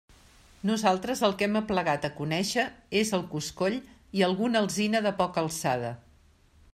[0.67, 2.65] Nosaltres el que hem aplegat a conéixer
[3.03, 3.77] és el coscoll
[4.21, 5.93] i alguna alzina de poca alçada.